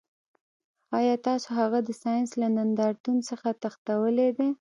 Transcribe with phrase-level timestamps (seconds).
[0.97, 4.49] ایا تاسو هغه د ساینس له نندارتون څخه تښتولی دی